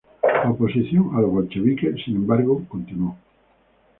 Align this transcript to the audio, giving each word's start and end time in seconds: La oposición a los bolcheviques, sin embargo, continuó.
La 0.23 0.49
oposición 0.49 1.11
a 1.15 1.21
los 1.21 1.29
bolcheviques, 1.31 1.93
sin 2.05 2.15
embargo, 2.15 2.63
continuó. 2.67 3.15